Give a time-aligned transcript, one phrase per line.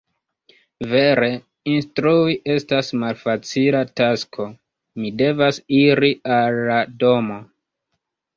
[0.93, 1.27] Vere,
[1.73, 4.47] instrui estas malfacila tasko.
[5.03, 7.39] Mi devas iri al la domo.